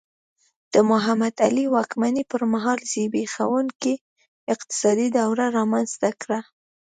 د 0.73 0.75
محمد 0.91 1.35
علي 1.47 1.65
واکمنۍ 1.75 2.23
پر 2.31 2.41
مهال 2.53 2.79
زبېښونکي 2.91 3.93
اقتصاد 4.53 4.99
دوره 5.17 5.45
رامنځته 5.57 6.09
کړه. 6.21 6.39